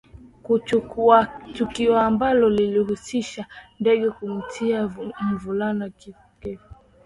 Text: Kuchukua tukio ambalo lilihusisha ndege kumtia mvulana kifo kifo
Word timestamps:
Kuchukua 0.43 1.25
tukio 1.53 1.99
ambalo 1.99 2.49
lilihusisha 2.49 3.45
ndege 3.79 4.09
kumtia 4.09 4.87
mvulana 5.31 5.89
kifo 5.89 6.21
kifo 6.41 6.75